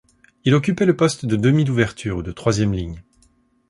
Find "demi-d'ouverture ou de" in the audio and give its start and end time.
1.35-2.31